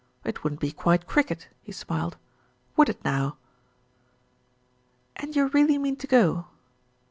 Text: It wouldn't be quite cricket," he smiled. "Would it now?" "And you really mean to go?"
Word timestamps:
It 0.23 0.43
wouldn't 0.43 0.59
be 0.61 0.71
quite 0.71 1.05
cricket," 1.05 1.47
he 1.61 1.71
smiled. 1.71 2.17
"Would 2.75 2.89
it 2.89 3.05
now?" 3.05 3.37
"And 5.15 5.35
you 5.35 5.45
really 5.49 5.77
mean 5.77 5.95
to 5.97 6.07
go?" 6.07 6.47